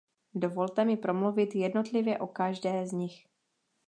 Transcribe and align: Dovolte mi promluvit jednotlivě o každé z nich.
Dovolte 0.35 0.85
mi 0.85 0.97
promluvit 0.97 1.55
jednotlivě 1.55 2.17
o 2.19 2.27
každé 2.27 2.87
z 2.87 2.91
nich. 2.91 3.25